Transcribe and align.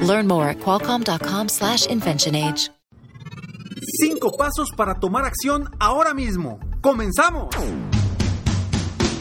Learn 0.00 0.26
more 0.26 0.48
at 0.48 0.58
qualcomm.com/inventionage. 0.58 2.70
Cinco 4.00 4.36
pasos 4.36 4.70
para 4.76 5.00
tomar 5.00 5.24
acción 5.24 5.70
ahora 5.80 6.12
mismo. 6.12 6.58
¡Comenzamos! 6.80 7.48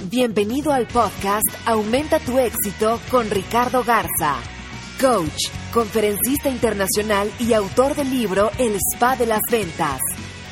Bienvenido 0.09 0.73
al 0.73 0.87
podcast 0.87 1.47
Aumenta 1.65 2.19
tu 2.19 2.37
éxito 2.37 2.99
con 3.09 3.29
Ricardo 3.29 3.83
Garza, 3.83 4.35
coach, 4.99 5.49
conferencista 5.73 6.49
internacional 6.49 7.31
y 7.39 7.53
autor 7.53 7.95
del 7.95 8.09
libro 8.09 8.51
El 8.57 8.75
Spa 8.75 9.15
de 9.15 9.25
las 9.25 9.41
Ventas. 9.49 10.01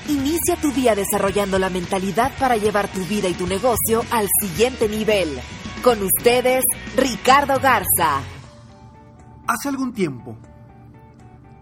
Inicia 0.07 0.55
tu 0.61 0.71
día 0.71 0.95
desarrollando 0.95 1.57
la 1.57 1.69
mentalidad 1.69 2.31
para 2.39 2.57
llevar 2.57 2.87
tu 2.89 3.03
vida 3.05 3.27
y 3.27 3.33
tu 3.33 3.47
negocio 3.47 4.03
al 4.11 4.27
siguiente 4.41 4.87
nivel. 4.87 5.39
Con 5.83 6.01
ustedes, 6.03 6.63
Ricardo 6.95 7.59
Garza. 7.59 8.21
Hace 9.47 9.69
algún 9.69 9.93
tiempo 9.93 10.35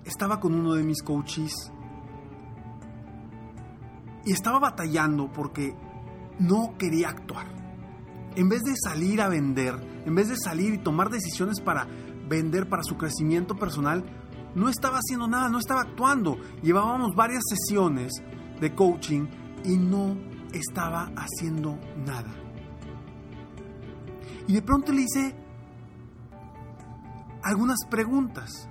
estaba 0.05 0.39
con 0.39 0.53
uno 0.53 0.73
de 0.73 0.83
mis 0.83 1.03
coaches 1.03 1.53
y 4.25 4.31
estaba 4.31 4.59
batallando 4.59 5.31
porque 5.33 5.75
no 6.39 6.77
quería 6.77 7.09
actuar. 7.09 7.47
En 8.35 8.47
vez 8.47 8.61
de 8.63 8.73
salir 8.81 9.21
a 9.21 9.27
vender, 9.27 9.75
en 10.05 10.15
vez 10.15 10.29
de 10.29 10.37
salir 10.37 10.73
y 10.73 10.77
tomar 10.77 11.09
decisiones 11.09 11.59
para 11.59 11.85
vender 12.29 12.69
para 12.69 12.83
su 12.83 12.95
crecimiento 12.95 13.55
personal, 13.55 14.03
no 14.55 14.69
estaba 14.69 14.99
haciendo 14.99 15.27
nada, 15.27 15.49
no 15.49 15.59
estaba 15.59 15.81
actuando. 15.81 16.37
Llevábamos 16.61 17.15
varias 17.15 17.43
sesiones 17.49 18.13
de 18.61 18.73
coaching 18.73 19.27
y 19.65 19.75
no 19.77 20.17
estaba 20.53 21.11
haciendo 21.17 21.77
nada. 22.05 22.33
Y 24.47 24.53
de 24.53 24.61
pronto 24.61 24.93
le 24.93 25.01
hice 25.01 25.42
algunas 27.43 27.79
preguntas. 27.89 28.69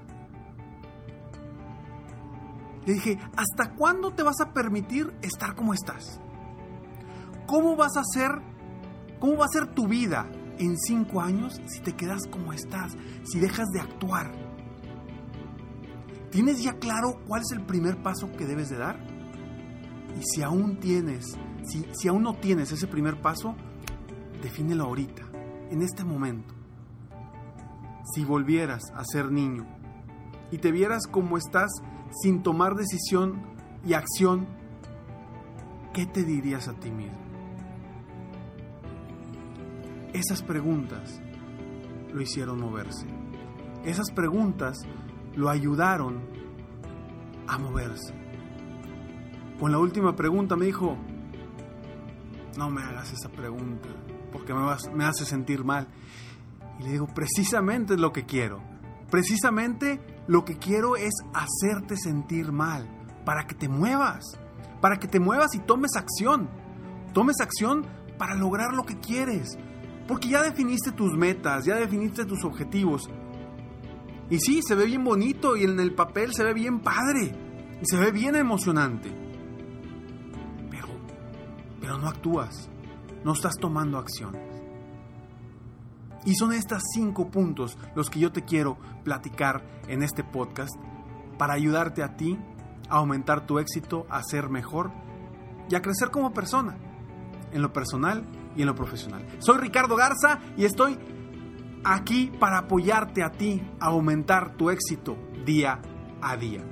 Le 2.86 2.94
dije, 2.94 3.18
¿hasta 3.36 3.74
cuándo 3.74 4.12
te 4.12 4.22
vas 4.22 4.40
a 4.40 4.52
permitir 4.52 5.14
estar 5.22 5.54
como 5.54 5.72
estás? 5.72 6.20
¿Cómo 7.46 7.76
vas 7.76 7.96
a 7.96 8.00
hacer, 8.00 8.30
cómo 9.20 9.36
va 9.36 9.44
a 9.44 9.48
ser 9.48 9.72
tu 9.72 9.86
vida 9.86 10.28
en 10.58 10.76
cinco 10.78 11.20
años 11.20 11.60
si 11.66 11.80
te 11.80 11.94
quedas 11.94 12.26
como 12.26 12.52
estás, 12.52 12.96
si 13.24 13.38
dejas 13.38 13.68
de 13.68 13.80
actuar? 13.80 14.32
¿Tienes 16.30 16.62
ya 16.62 16.72
claro 16.78 17.20
cuál 17.26 17.42
es 17.42 17.52
el 17.52 17.64
primer 17.64 18.02
paso 18.02 18.32
que 18.32 18.46
debes 18.46 18.70
de 18.70 18.78
dar? 18.78 18.98
Y 20.18 20.22
si 20.24 20.42
aún 20.42 20.80
tienes, 20.80 21.36
si, 21.62 21.86
si 21.92 22.08
aún 22.08 22.22
no 22.22 22.34
tienes 22.34 22.72
ese 22.72 22.86
primer 22.86 23.20
paso, 23.20 23.54
defínelo 24.42 24.84
ahorita, 24.84 25.24
en 25.70 25.82
este 25.82 26.04
momento. 26.04 26.61
Si 28.04 28.24
volvieras 28.24 28.82
a 28.94 29.04
ser 29.04 29.30
niño 29.30 29.66
y 30.50 30.58
te 30.58 30.72
vieras 30.72 31.06
como 31.06 31.36
estás 31.36 31.70
sin 32.22 32.42
tomar 32.42 32.74
decisión 32.74 33.42
y 33.84 33.94
acción, 33.94 34.46
¿qué 35.92 36.06
te 36.06 36.24
dirías 36.24 36.68
a 36.68 36.74
ti 36.74 36.90
mismo? 36.90 37.18
Esas 40.12 40.42
preguntas 40.42 41.20
lo 42.12 42.20
hicieron 42.20 42.60
moverse. 42.60 43.06
Esas 43.84 44.10
preguntas 44.10 44.78
lo 45.34 45.48
ayudaron 45.48 46.20
a 47.48 47.58
moverse. 47.58 48.14
Con 49.58 49.72
la 49.72 49.78
última 49.78 50.14
pregunta 50.14 50.56
me 50.56 50.66
dijo, 50.66 50.96
no 52.58 52.70
me 52.70 52.82
hagas 52.82 53.12
esa 53.12 53.30
pregunta, 53.30 53.88
porque 54.32 54.52
me, 54.54 55.04
hace 55.04 55.24
sentir 55.24 55.64
mal. 55.64 55.88
Le 56.82 56.92
digo, 56.92 57.06
precisamente 57.06 57.96
lo 57.96 58.12
que 58.12 58.24
quiero. 58.24 58.60
Precisamente 59.10 60.00
lo 60.26 60.44
que 60.44 60.56
quiero 60.58 60.96
es 60.96 61.12
hacerte 61.34 61.96
sentir 61.96 62.50
mal, 62.50 62.88
para 63.24 63.46
que 63.46 63.54
te 63.54 63.68
muevas, 63.68 64.24
para 64.80 64.96
que 64.98 65.06
te 65.06 65.20
muevas 65.20 65.54
y 65.54 65.60
tomes 65.60 65.96
acción. 65.96 66.48
Tomes 67.12 67.40
acción 67.40 67.86
para 68.18 68.34
lograr 68.34 68.72
lo 68.72 68.84
que 68.84 68.98
quieres. 68.98 69.58
Porque 70.08 70.28
ya 70.28 70.42
definiste 70.42 70.92
tus 70.92 71.12
metas, 71.16 71.64
ya 71.64 71.76
definiste 71.76 72.24
tus 72.24 72.44
objetivos. 72.44 73.08
Y 74.30 74.40
sí, 74.40 74.60
se 74.66 74.74
ve 74.74 74.86
bien 74.86 75.04
bonito 75.04 75.56
y 75.56 75.64
en 75.64 75.78
el 75.78 75.94
papel 75.94 76.32
se 76.32 76.42
ve 76.42 76.54
bien 76.54 76.80
padre. 76.80 77.34
Y 77.80 77.84
se 77.84 77.98
ve 77.98 78.10
bien 78.10 78.34
emocionante. 78.34 79.10
Pero, 80.70 80.88
pero 81.80 81.98
no 81.98 82.08
actúas. 82.08 82.68
No 83.24 83.34
estás 83.34 83.54
tomando 83.60 83.98
acciones. 83.98 84.51
Y 86.24 86.34
son 86.34 86.52
estos 86.52 86.82
cinco 86.94 87.30
puntos 87.30 87.76
los 87.94 88.08
que 88.08 88.20
yo 88.20 88.30
te 88.32 88.42
quiero 88.42 88.78
platicar 89.04 89.64
en 89.88 90.02
este 90.02 90.22
podcast 90.22 90.74
para 91.38 91.54
ayudarte 91.54 92.02
a 92.02 92.16
ti 92.16 92.38
a 92.88 92.98
aumentar 92.98 93.46
tu 93.46 93.58
éxito, 93.58 94.06
a 94.10 94.22
ser 94.22 94.48
mejor 94.48 94.92
y 95.68 95.74
a 95.74 95.82
crecer 95.82 96.10
como 96.10 96.32
persona, 96.32 96.76
en 97.52 97.62
lo 97.62 97.72
personal 97.72 98.24
y 98.54 98.60
en 98.60 98.66
lo 98.66 98.74
profesional. 98.74 99.26
Soy 99.38 99.58
Ricardo 99.58 99.96
Garza 99.96 100.40
y 100.56 100.64
estoy 100.64 100.98
aquí 101.84 102.30
para 102.38 102.58
apoyarte 102.58 103.24
a 103.24 103.32
ti 103.32 103.62
a 103.80 103.86
aumentar 103.86 104.56
tu 104.56 104.70
éxito 104.70 105.16
día 105.44 105.80
a 106.20 106.36
día. 106.36 106.64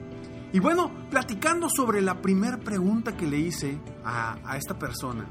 Y 0.52 0.58
bueno, 0.58 0.90
platicando 1.10 1.68
sobre 1.68 2.00
la 2.00 2.20
primera 2.20 2.58
pregunta 2.58 3.16
que 3.16 3.26
le 3.26 3.38
hice 3.38 3.80
a, 4.04 4.36
a 4.44 4.56
esta 4.56 4.78
persona, 4.78 5.26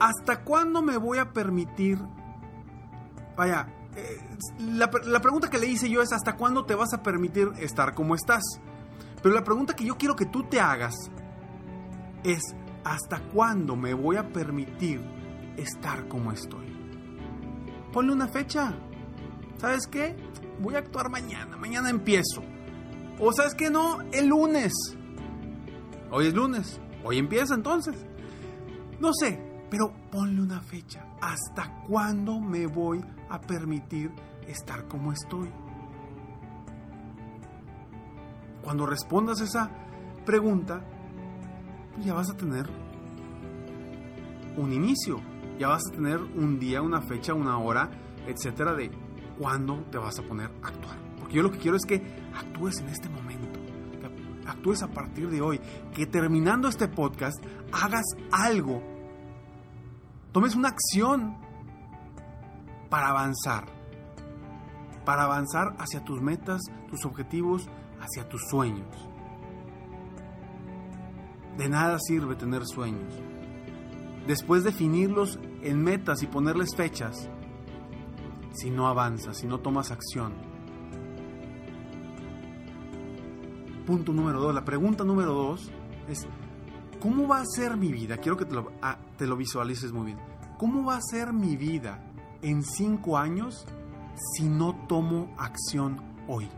¿hasta 0.00 0.44
cuándo 0.44 0.82
me 0.82 0.96
voy 0.96 1.18
a 1.18 1.32
permitir? 1.32 1.98
Vaya, 3.36 3.68
eh, 3.96 4.20
la, 4.58 4.90
la, 5.04 5.20
pregunta 5.20 5.50
que 5.50 5.58
le 5.58 5.66
hice 5.66 5.88
yo 5.88 6.02
es 6.02 6.12
¿hasta 6.12 6.36
cuándo 6.36 6.64
te 6.64 6.74
vas 6.74 6.92
a 6.92 7.02
permitir 7.02 7.52
estar 7.58 7.94
como 7.94 8.14
estás? 8.14 8.42
Pero 9.22 9.34
la 9.34 9.44
pregunta 9.44 9.74
que 9.74 9.84
yo 9.84 9.96
quiero 9.96 10.16
que 10.16 10.26
tú 10.26 10.44
te 10.44 10.60
hagas 10.60 10.94
es 12.22 12.40
¿hasta 12.84 13.20
cuándo 13.20 13.76
me 13.76 13.94
voy 13.94 14.16
a 14.16 14.32
permitir 14.32 15.00
estar 15.56 16.06
como 16.08 16.32
estoy? 16.32 16.66
Ponle 17.92 18.12
una 18.12 18.28
fecha. 18.28 18.74
¿Sabes 19.58 19.86
qué? 19.86 20.14
Voy 20.60 20.74
a 20.74 20.78
actuar 20.78 21.10
mañana, 21.10 21.56
mañana 21.56 21.90
empiezo. 21.90 22.42
O 23.18 23.32
sabes 23.32 23.54
qué 23.54 23.70
no, 23.70 24.02
el 24.12 24.28
lunes. 24.28 24.72
Hoy 26.10 26.26
es 26.28 26.34
lunes, 26.34 26.80
hoy 27.02 27.18
empieza 27.18 27.54
entonces. 27.54 27.96
No 29.00 29.12
sé, 29.12 29.40
pero 29.70 29.92
ponle 30.10 30.42
una 30.42 30.60
fecha. 30.60 31.06
¿Hasta 31.20 31.82
cuándo 31.86 32.40
me 32.40 32.66
voy 32.66 33.04
a 33.28 33.40
permitir 33.40 34.12
estar 34.46 34.86
como 34.86 35.12
estoy? 35.12 35.50
Cuando 38.62 38.86
respondas 38.86 39.40
esa 39.40 39.70
pregunta, 40.24 40.82
ya 42.04 42.14
vas 42.14 42.30
a 42.30 42.36
tener 42.36 42.68
un 44.56 44.72
inicio, 44.72 45.20
ya 45.58 45.68
vas 45.68 45.82
a 45.88 45.92
tener 45.92 46.20
un 46.20 46.58
día, 46.58 46.82
una 46.82 47.00
fecha, 47.00 47.34
una 47.34 47.58
hora, 47.58 47.90
etcétera, 48.26 48.74
de 48.74 48.90
cuándo 49.38 49.84
te 49.90 49.98
vas 49.98 50.18
a 50.18 50.22
poner 50.22 50.50
a 50.62 50.68
actuar. 50.68 50.96
Porque 51.18 51.36
yo 51.36 51.42
lo 51.42 51.52
que 51.52 51.58
quiero 51.58 51.76
es 51.76 51.84
que 51.86 52.02
actúes 52.34 52.80
en 52.80 52.88
este 52.88 53.08
momento, 53.08 53.60
que 54.00 54.48
actúes 54.48 54.82
a 54.82 54.88
partir 54.88 55.28
de 55.30 55.40
hoy, 55.40 55.60
que 55.94 56.06
terminando 56.06 56.68
este 56.68 56.88
podcast 56.88 57.36
hagas 57.72 58.04
algo 58.32 58.95
tomes 60.36 60.54
una 60.54 60.68
acción 60.68 61.34
para 62.90 63.08
avanzar, 63.08 63.64
para 65.06 65.22
avanzar 65.22 65.74
hacia 65.78 66.04
tus 66.04 66.20
metas, 66.20 66.60
tus 66.90 67.06
objetivos, 67.06 67.70
hacia 68.02 68.28
tus 68.28 68.42
sueños. 68.50 69.08
De 71.56 71.70
nada 71.70 71.98
sirve 71.98 72.36
tener 72.36 72.66
sueños. 72.66 73.14
Después 74.26 74.62
definirlos 74.62 75.38
en 75.62 75.82
metas 75.82 76.22
y 76.22 76.26
ponerles 76.26 76.76
fechas, 76.76 77.30
si 78.52 78.68
no 78.68 78.88
avanzas, 78.88 79.38
si 79.38 79.46
no 79.46 79.60
tomas 79.60 79.90
acción. 79.90 80.34
Punto 83.86 84.12
número 84.12 84.38
dos. 84.38 84.54
La 84.54 84.66
pregunta 84.66 85.02
número 85.02 85.32
dos 85.32 85.72
es, 86.08 86.28
¿Cómo 87.00 87.28
va 87.28 87.40
a 87.40 87.44
ser 87.46 87.76
mi 87.76 87.92
vida? 87.92 88.16
Quiero 88.16 88.36
que 88.36 88.46
te 88.46 88.54
lo, 88.54 88.72
ah, 88.82 88.98
te 89.16 89.26
lo, 89.26 89.36
visualices 89.36 89.92
muy 89.92 90.06
bien. 90.06 90.18
¿Cómo 90.58 90.84
va 90.84 90.96
a 90.96 91.00
ser 91.00 91.32
mi 91.32 91.56
vida 91.56 92.02
en 92.42 92.62
cinco 92.62 93.18
años 93.18 93.66
si 94.34 94.48
no 94.48 94.74
tomo 94.86 95.34
acción 95.38 96.00
hoy? 96.28 96.48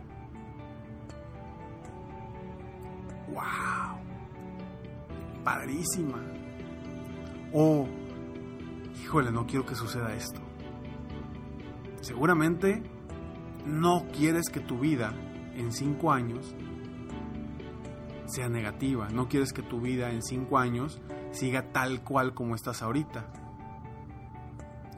wow, 3.32 3.98
padrísima. 5.44 6.18
O, 7.52 7.86
híjole, 9.02 9.30
no 9.30 9.46
quiero 9.46 9.64
que 9.64 9.74
suceda 9.74 10.14
esto. 10.14 10.40
Seguramente 12.00 12.82
no 13.66 14.06
quieres 14.12 14.48
que 14.48 14.60
tu 14.60 14.78
vida 14.78 15.12
en 15.54 15.72
cinco 15.72 16.12
años 16.12 16.54
sea 18.28 18.48
negativa. 18.48 19.08
No 19.08 19.28
quieres 19.28 19.52
que 19.52 19.62
tu 19.62 19.80
vida 19.80 20.10
en 20.10 20.22
cinco 20.22 20.58
años 20.58 21.00
siga 21.30 21.72
tal 21.72 22.02
cual 22.02 22.34
como 22.34 22.54
estás 22.54 22.82
ahorita. 22.82 23.26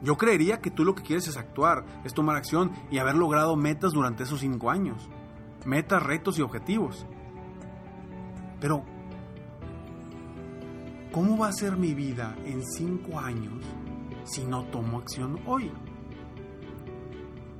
Yo 0.02 0.16
creería 0.16 0.60
que 0.60 0.70
tú 0.70 0.84
lo 0.84 0.94
que 0.94 1.02
quieres 1.02 1.28
es 1.28 1.36
actuar, 1.36 1.84
es 2.04 2.14
tomar 2.14 2.36
acción 2.36 2.72
y 2.90 2.98
haber 2.98 3.16
logrado 3.16 3.56
metas 3.56 3.92
durante 3.92 4.22
esos 4.22 4.40
cinco 4.40 4.70
años. 4.70 5.08
Metas, 5.66 6.02
retos 6.02 6.38
y 6.38 6.42
objetivos. 6.42 7.06
Pero, 8.60 8.82
¿cómo 11.12 11.36
va 11.36 11.48
a 11.48 11.52
ser 11.52 11.76
mi 11.76 11.92
vida 11.94 12.34
en 12.44 12.62
cinco 12.64 13.18
años 13.18 13.62
si 14.24 14.44
no 14.44 14.64
tomo 14.64 14.98
acción 14.98 15.38
hoy? 15.46 15.70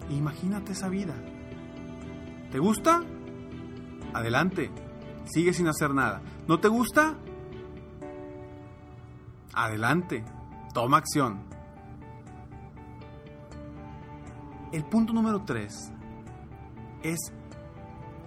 Imagínate 0.08 0.72
esa 0.72 0.88
vida. 0.88 1.14
¿Te 2.50 2.58
gusta? 2.58 3.02
Adelante. 4.14 4.70
Sigue 5.32 5.52
sin 5.52 5.68
hacer 5.68 5.94
nada. 5.94 6.22
¿No 6.48 6.58
te 6.58 6.68
gusta? 6.68 7.14
Adelante. 9.54 10.24
Toma 10.74 10.98
acción. 10.98 11.40
El 14.72 14.84
punto 14.84 15.12
número 15.12 15.42
3 15.42 15.92
es, 17.02 17.18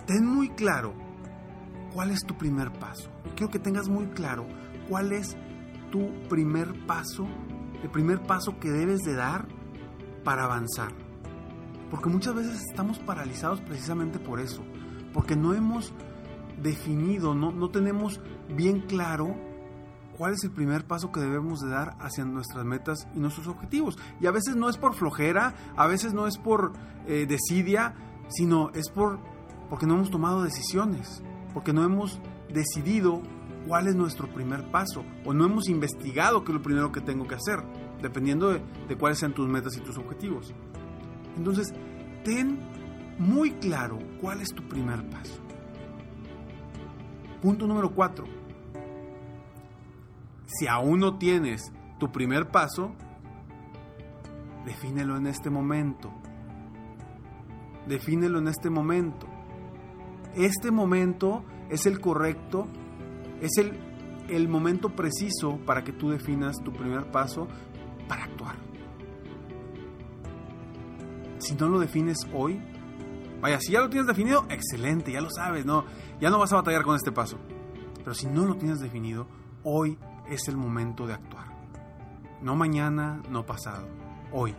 ten 0.05 0.25
muy 0.25 0.49
claro 0.49 0.93
cuál 1.93 2.11
es 2.11 2.19
tu 2.25 2.37
primer 2.37 2.71
paso. 2.73 3.09
quiero 3.35 3.49
que 3.49 3.59
tengas 3.59 3.87
muy 3.87 4.07
claro 4.07 4.45
cuál 4.89 5.13
es 5.13 5.37
tu 5.91 6.11
primer 6.27 6.85
paso, 6.85 7.27
el 7.81 7.89
primer 7.89 8.21
paso 8.23 8.59
que 8.59 8.71
debes 8.71 8.99
de 9.01 9.13
dar 9.13 9.47
para 10.23 10.43
avanzar. 10.43 10.91
Porque 11.89 12.09
muchas 12.09 12.33
veces 12.33 12.61
estamos 12.69 12.99
paralizados 12.99 13.61
precisamente 13.61 14.19
por 14.19 14.39
eso, 14.39 14.63
porque 15.13 15.35
no 15.35 15.53
hemos 15.53 15.93
definido, 16.61 17.35
no, 17.35 17.51
no 17.51 17.69
tenemos 17.69 18.19
bien 18.49 18.81
claro 18.81 19.35
cuál 20.17 20.33
es 20.33 20.43
el 20.43 20.51
primer 20.51 20.85
paso 20.85 21.11
que 21.11 21.19
debemos 21.19 21.59
de 21.61 21.69
dar 21.69 21.95
hacia 21.99 22.25
nuestras 22.25 22.65
metas 22.65 23.07
y 23.15 23.19
nuestros 23.19 23.47
objetivos. 23.47 23.97
Y 24.21 24.27
a 24.27 24.31
veces 24.31 24.55
no 24.55 24.69
es 24.69 24.77
por 24.77 24.93
flojera, 24.93 25.53
a 25.75 25.87
veces 25.87 26.13
no 26.13 26.27
es 26.27 26.37
por 26.37 26.73
eh, 27.07 27.25
desidia, 27.27 27.95
sino 28.29 28.69
es 28.71 28.89
por 28.89 29.19
porque 29.69 29.87
no 29.87 29.95
hemos 29.95 30.11
tomado 30.11 30.43
decisiones, 30.43 31.23
porque 31.53 31.73
no 31.73 31.83
hemos 31.83 32.19
decidido 32.53 33.21
cuál 33.67 33.87
es 33.87 33.95
nuestro 33.95 34.31
primer 34.31 34.69
paso 34.69 35.03
o 35.25 35.33
no 35.33 35.45
hemos 35.45 35.67
investigado 35.67 36.43
qué 36.43 36.51
es 36.51 36.57
lo 36.57 36.61
primero 36.61 36.91
que 36.91 37.01
tengo 37.01 37.27
que 37.27 37.35
hacer, 37.35 37.63
dependiendo 38.01 38.49
de, 38.49 38.61
de 38.87 38.97
cuáles 38.97 39.19
sean 39.19 39.33
tus 39.33 39.47
metas 39.47 39.75
y 39.75 39.79
tus 39.79 39.97
objetivos. 39.97 40.53
Entonces, 41.37 41.73
ten 42.23 42.59
muy 43.17 43.51
claro 43.53 43.97
cuál 44.21 44.41
es 44.41 44.49
tu 44.49 44.67
primer 44.67 45.09
paso. 45.09 45.42
Punto 47.43 47.67
número 47.67 47.93
4 47.93 48.43
si 50.45 50.67
aún 50.67 50.99
no 50.99 51.17
tienes 51.17 51.71
tu 51.99 52.11
primer 52.11 52.49
paso, 52.49 52.91
defínelo 54.65 55.17
en 55.17 55.27
este 55.27 55.49
momento. 55.49 56.11
Defínelo 57.87 58.39
en 58.39 58.47
este 58.47 58.69
momento. 58.69 59.27
Este 60.35 60.71
momento 60.71 61.43
es 61.69 61.85
el 61.85 61.99
correcto, 61.99 62.67
es 63.41 63.57
el, 63.57 63.73
el 64.29 64.47
momento 64.47 64.89
preciso 64.89 65.57
para 65.65 65.83
que 65.83 65.91
tú 65.91 66.09
definas 66.09 66.57
tu 66.63 66.71
primer 66.71 67.11
paso 67.11 67.47
para 68.07 68.25
actuar. 68.25 68.55
Si 71.39 71.55
no 71.55 71.67
lo 71.67 71.79
defines 71.79 72.17
hoy, 72.33 72.61
vaya, 73.43 73.59
si 73.59 73.73
ya 73.73 73.81
lo 73.81 73.89
tienes 73.89 74.07
definido, 74.07 74.45
excelente, 74.49 75.11
ya 75.11 75.19
lo 75.19 75.29
sabes, 75.29 75.65
no, 75.65 75.83
ya 76.21 76.29
no 76.29 76.39
vas 76.39 76.53
a 76.53 76.55
batallar 76.55 76.83
con 76.83 76.95
este 76.95 77.11
paso. 77.11 77.37
Pero 77.97 78.13
si 78.13 78.25
no 78.27 78.45
lo 78.45 78.55
tienes 78.55 78.79
definido, 78.79 79.27
hoy 79.63 79.99
es 80.29 80.47
el 80.47 80.55
momento 80.55 81.05
de 81.05 81.13
actuar. 81.13 81.47
No 82.41 82.55
mañana, 82.55 83.21
no 83.29 83.45
pasado, 83.45 83.85
hoy. 84.31 84.55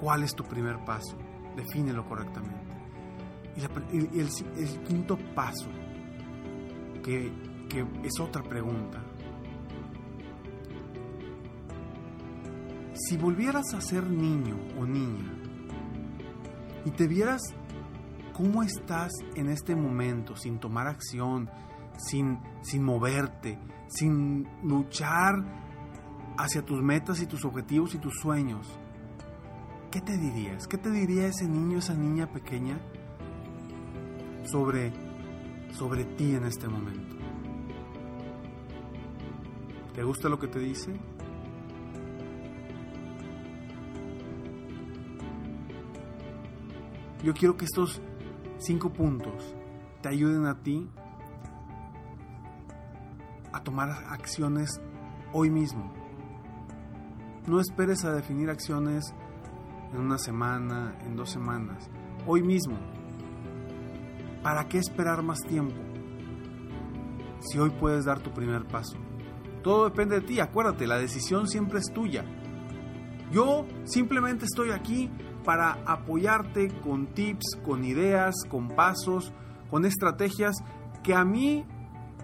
¿Cuál 0.00 0.24
es 0.24 0.34
tu 0.34 0.42
primer 0.42 0.84
paso? 0.84 1.16
Defínelo 1.54 2.04
correctamente. 2.04 2.58
Y, 3.56 4.18
el, 4.20 4.28
quinto 4.88 5.16
paso, 5.36 5.68
que, 7.04 7.32
que 7.68 7.86
es 8.02 8.18
otra 8.18 8.42
pregunta. 8.42 9.04
Si 13.08 13.16
volvieras 13.16 13.72
a 13.72 13.80
ser 13.80 14.10
niño 14.10 14.58
o 14.78 14.84
niña 14.84 15.32
y 16.84 16.90
te 16.90 17.06
vieras 17.06 17.40
cómo 18.34 18.62
estás 18.62 19.12
en 19.34 19.48
este 19.48 19.74
momento 19.74 20.36
sin 20.36 20.58
tomar 20.58 20.88
acción, 20.88 21.48
sin, 21.96 22.38
sin 22.60 22.84
moverte, 22.84 23.58
sin 23.86 24.46
luchar 24.62 25.36
hacia 26.36 26.60
tus 26.60 26.82
metas 26.82 27.22
y 27.22 27.26
tus 27.26 27.46
objetivos 27.46 27.94
y 27.94 27.98
tus 27.98 28.12
sueños, 28.20 28.78
¿qué 29.90 30.02
te 30.02 30.18
dirías? 30.18 30.68
¿Qué 30.68 30.76
te 30.76 30.90
diría 30.90 31.28
ese 31.28 31.48
niño, 31.48 31.78
esa 31.78 31.94
niña 31.94 32.30
pequeña 32.30 32.78
sobre, 34.52 34.92
sobre 35.72 36.04
ti 36.04 36.34
en 36.34 36.44
este 36.44 36.68
momento? 36.68 37.16
¿Te 39.94 40.02
gusta 40.02 40.28
lo 40.28 40.38
que 40.38 40.48
te 40.48 40.58
dice? 40.58 41.00
Yo 47.22 47.34
quiero 47.34 47.56
que 47.56 47.64
estos 47.64 48.00
cinco 48.58 48.92
puntos 48.92 49.54
te 50.02 50.08
ayuden 50.08 50.46
a 50.46 50.62
ti 50.62 50.88
a 53.52 53.62
tomar 53.62 53.90
acciones 54.08 54.80
hoy 55.32 55.50
mismo. 55.50 55.92
No 57.46 57.60
esperes 57.60 58.04
a 58.04 58.12
definir 58.12 58.50
acciones 58.50 59.14
en 59.92 60.00
una 60.00 60.18
semana, 60.18 60.96
en 61.04 61.16
dos 61.16 61.30
semanas, 61.30 61.90
hoy 62.26 62.42
mismo. 62.42 62.78
¿Para 64.42 64.68
qué 64.68 64.78
esperar 64.78 65.22
más 65.22 65.40
tiempo? 65.40 65.74
Si 67.40 67.58
hoy 67.58 67.70
puedes 67.70 68.04
dar 68.04 68.20
tu 68.20 68.30
primer 68.30 68.66
paso. 68.66 68.96
Todo 69.62 69.86
depende 69.86 70.20
de 70.20 70.26
ti, 70.26 70.40
acuérdate, 70.40 70.86
la 70.86 70.98
decisión 70.98 71.48
siempre 71.48 71.80
es 71.80 71.92
tuya. 71.92 72.24
Yo 73.32 73.66
simplemente 73.84 74.44
estoy 74.44 74.70
aquí 74.70 75.10
para 75.48 75.78
apoyarte 75.86 76.68
con 76.82 77.06
tips, 77.06 77.58
con 77.64 77.82
ideas, 77.82 78.34
con 78.50 78.68
pasos, 78.68 79.32
con 79.70 79.86
estrategias 79.86 80.56
que 81.02 81.14
a 81.14 81.24
mí 81.24 81.64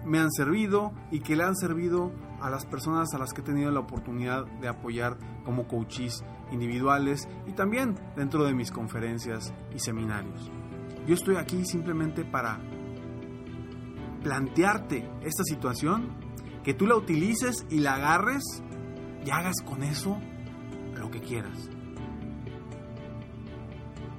me 0.05 0.19
han 0.19 0.31
servido 0.31 0.93
y 1.09 1.21
que 1.21 1.35
le 1.35 1.43
han 1.43 1.55
servido 1.55 2.11
a 2.39 2.51
las 2.51 2.67
personas 2.67 3.15
a 3.15 3.17
las 3.17 3.33
que 3.33 3.41
he 3.41 3.43
tenido 3.43 3.71
la 3.71 3.79
oportunidad 3.79 4.45
de 4.61 4.67
apoyar 4.67 5.17
como 5.43 5.67
coaches 5.67 6.23
individuales 6.51 7.27
y 7.47 7.53
también 7.53 7.95
dentro 8.15 8.43
de 8.43 8.53
mis 8.53 8.69
conferencias 8.69 9.51
y 9.73 9.79
seminarios. 9.79 10.51
Yo 11.07 11.15
estoy 11.15 11.37
aquí 11.37 11.65
simplemente 11.65 12.25
para 12.25 12.59
plantearte 14.21 15.09
esta 15.23 15.43
situación, 15.45 16.11
que 16.63 16.75
tú 16.75 16.85
la 16.85 16.95
utilices 16.95 17.65
y 17.71 17.79
la 17.79 17.95
agarres 17.95 18.43
y 19.25 19.31
hagas 19.31 19.55
con 19.65 19.81
eso 19.81 20.15
lo 20.93 21.09
que 21.09 21.21
quieras. 21.21 21.71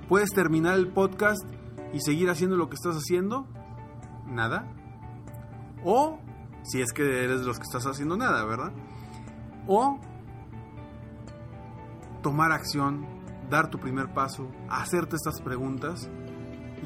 Puedes 0.09 0.31
terminar 0.31 0.79
el 0.79 0.89
podcast 0.89 1.45
y 1.93 2.01
seguir 2.01 2.31
haciendo 2.31 2.57
lo 2.57 2.69
que 2.69 2.77
estás 2.77 2.95
haciendo. 2.95 3.47
Nada. 4.27 4.73
O, 5.85 6.21
si 6.63 6.81
es 6.81 6.93
que 6.93 7.25
eres 7.25 7.41
de 7.41 7.47
los 7.47 7.59
que 7.59 7.65
estás 7.65 7.87
haciendo 7.87 8.17
nada, 8.17 8.45
¿verdad? 8.45 8.73
O 9.67 9.99
tomar 12.23 12.53
acción, 12.53 13.05
dar 13.51 13.69
tu 13.69 13.79
primer 13.79 14.15
paso, 14.15 14.49
hacerte 14.69 15.17
estas 15.17 15.41
preguntas 15.41 16.09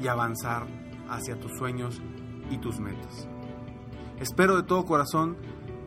y 0.01 0.07
avanzar 0.07 0.65
hacia 1.07 1.39
tus 1.39 1.51
sueños 1.57 2.01
y 2.49 2.57
tus 2.57 2.79
metas. 2.79 3.27
Espero 4.19 4.55
de 4.55 4.63
todo 4.63 4.85
corazón 4.85 5.37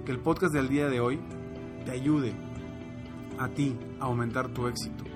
que 0.05 0.13
el 0.13 0.21
podcast 0.21 0.53
del 0.53 0.69
día 0.69 0.89
de 0.89 1.01
hoy 1.01 1.21
te 1.85 1.91
ayude 1.91 2.33
a 3.39 3.49
ti 3.49 3.77
a 4.01 4.05
aumentar 4.05 4.49
tu 4.49 4.69
éxito 4.69 5.14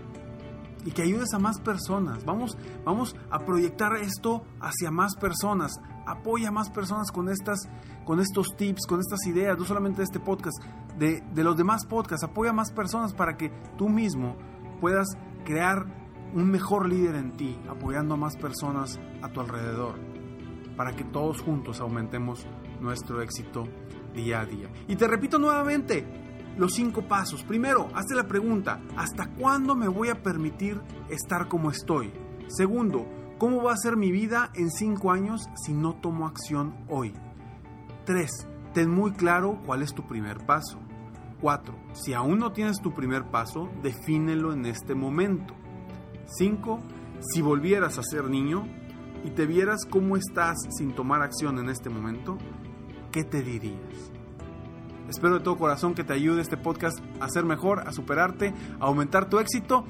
y 0.85 0.93
que 0.93 1.03
ayudes 1.03 1.33
a 1.35 1.39
más 1.39 1.61
personas. 1.61 2.25
Vamos, 2.25 2.57
vamos 2.85 3.17
a 3.31 3.41
proyectar 3.41 3.97
esto 3.97 4.45
hacia 4.61 4.91
más 4.91 5.17
personas. 5.17 5.73
Apoya 6.07 6.49
a 6.49 6.53
más 6.53 6.71
personas 6.71 7.11
con, 7.11 7.29
estas, 7.29 7.69
con 8.05 8.21
estos 8.21 8.57
tips, 8.57 8.87
con 8.87 9.01
estas 9.01 9.27
ideas, 9.27 9.59
no 9.59 9.65
solamente 9.65 9.99
de 9.99 10.05
este 10.05 10.21
podcast, 10.21 10.63
de, 10.99 11.23
de 11.35 11.45
los 11.45 11.57
demás 11.57 11.85
podcasts. 11.87 12.25
Apoya 12.25 12.51
a 12.51 12.55
más 12.55 12.73
personas 12.73 13.13
para 13.13 13.37
que 13.37 13.51
tú 13.77 13.89
mismo 13.89 14.37
puedas 14.81 15.09
crear 15.45 15.87
un 16.35 16.51
mejor 16.51 16.89
líder 16.89 17.15
en 17.17 17.37
ti, 17.37 17.59
apoyando 17.69 18.15
a 18.15 18.17
más 18.19 18.37
personas 18.37 18.99
a 19.23 19.29
tu 19.31 19.41
alrededor, 19.41 19.95
para 20.77 20.95
que 20.95 21.05
todos 21.05 21.41
juntos 21.41 21.81
aumentemos 21.81 22.47
nuestro 22.81 23.23
éxito 23.23 23.65
día 24.15 24.41
a 24.41 24.47
día. 24.47 24.69
Y 24.87 24.97
te 24.97 25.09
repito 25.09 25.39
nuevamente, 25.39 26.28
los 26.59 26.75
cinco 26.75 27.03
pasos. 27.03 27.45
Primero, 27.45 27.89
hazte 27.95 28.15
la 28.15 28.27
pregunta, 28.27 28.81
¿hasta 28.97 29.29
cuándo 29.31 29.75
me 29.75 29.89
voy 29.89 30.09
a 30.09 30.23
permitir 30.23 30.81
estar 31.09 31.49
como 31.49 31.71
estoy? 31.71 32.13
Segundo, 32.49 33.07
¿cómo 33.39 33.63
va 33.63 33.73
a 33.73 33.77
ser 33.77 33.97
mi 33.97 34.11
vida 34.11 34.51
en 34.55 34.71
cinco 34.71 35.13
años 35.13 35.49
si 35.55 35.73
no 35.73 35.95
tomo 35.95 36.27
acción 36.27 36.75
hoy? 36.89 37.15
Tres, 38.05 38.31
ten 38.75 38.91
muy 38.91 39.13
claro 39.13 39.61
cuál 39.65 39.83
es 39.83 39.95
tu 39.95 40.07
primer 40.07 40.45
paso. 40.45 40.79
Cuatro, 41.41 41.79
si 41.93 42.15
aún 42.15 42.41
no 42.41 42.53
tienes 42.53 42.81
tu 42.81 42.93
primer 42.93 43.31
paso, 43.31 43.71
defínelo 43.83 44.53
en 44.53 44.67
este 44.67 44.95
momento. 44.95 45.55
Cinco, 46.27 46.81
si 47.21 47.41
volvieras 47.43 47.99
a 47.99 48.03
ser 48.03 48.25
niño 48.25 48.67
y 49.25 49.31
te 49.31 49.47
vieras 49.47 49.85
cómo 49.89 50.17
estás 50.17 50.57
sin 50.77 50.93
tomar 50.95 51.23
acción 51.23 51.59
en 51.59 51.69
este 51.69 51.91
momento, 51.91 52.39
¿qué 53.13 53.23
te 53.23 53.43
dirías? 53.43 54.18
Espero 55.09 55.39
de 55.39 55.45
todo 55.45 55.57
corazón 55.57 55.95
que 55.95 56.05
te 56.05 56.13
ayude 56.13 56.43
este 56.43 56.57
podcast 56.57 56.99
a 57.21 57.29
ser 57.29 57.45
mejor, 57.45 57.89
a 57.89 57.93
superarte, 57.93 58.53
a 58.79 58.87
aumentar 58.87 59.29
tu 59.29 59.39
éxito. 59.39 59.85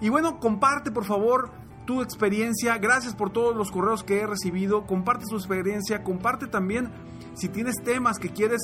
Y 0.01 0.10
bueno, 0.10 0.39
comparte 0.39 0.91
por 0.91 1.05
favor 1.05 1.51
tu 1.86 2.01
experiencia. 2.01 2.77
Gracias 2.77 3.15
por 3.15 3.31
todos 3.31 3.55
los 3.55 3.72
correos 3.72 4.03
que 4.03 4.19
he 4.19 4.27
recibido. 4.27 4.86
Comparte 4.86 5.25
tu 5.25 5.36
experiencia, 5.36 6.03
comparte 6.03 6.48
también 6.48 6.89
si 7.34 7.48
tienes 7.50 7.75
temas 7.84 8.19
que 8.19 8.29
quieres 8.29 8.62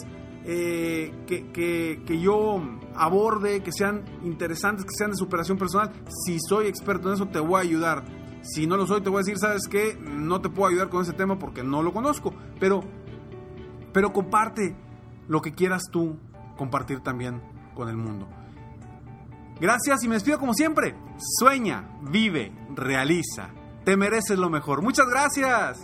eh, 0.47 1.11
que, 1.25 2.19
yo 2.19 2.61
aborde, 2.95 3.63
que 3.63 3.71
sean 3.71 4.05
interesantes, 4.23 4.85
que 4.85 4.95
sean 4.95 5.11
de 5.11 5.17
superación 5.17 5.57
personal. 5.57 5.91
Si 6.25 6.37
soy 6.39 6.67
experto 6.67 7.07
en 7.09 7.15
eso, 7.15 7.27
te 7.27 7.39
voy 7.39 7.55
a 7.55 7.63
ayudar. 7.63 8.05
Si 8.41 8.67
no 8.67 8.77
lo 8.77 8.85
soy, 8.85 9.01
te 9.01 9.09
voy 9.09 9.17
a 9.17 9.23
decir, 9.23 9.37
¿sabes 9.39 9.67
qué? 9.67 9.97
No 9.99 10.41
te 10.41 10.49
puedo 10.49 10.69
ayudar 10.69 10.89
con 10.89 11.01
ese 11.01 11.13
tema 11.13 11.39
porque 11.39 11.63
no 11.63 11.81
lo 11.81 11.93
conozco. 11.93 12.33
Pero, 12.59 12.81
pero 13.91 14.13
comparte 14.13 14.75
lo 15.27 15.41
que 15.41 15.53
quieras 15.53 15.83
tú 15.91 16.17
compartir 16.57 16.99
también 16.99 17.41
con 17.73 17.89
el 17.89 17.97
mundo. 17.97 18.27
Gracias 19.59 20.03
y 20.03 20.07
me 20.07 20.15
despido 20.15 20.37
como 20.37 20.53
siempre. 20.53 20.95
Sueña, 21.39 21.97
vive, 22.01 22.53
realiza. 22.75 23.49
Te 23.83 23.97
mereces 23.97 24.37
lo 24.37 24.49
mejor. 24.49 24.81
Muchas 24.81 25.07
gracias. 25.07 25.83